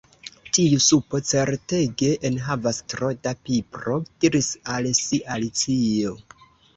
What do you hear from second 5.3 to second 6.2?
Alicio.